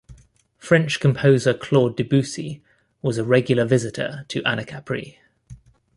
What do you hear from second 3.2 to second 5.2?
regular visitor to Anacapri.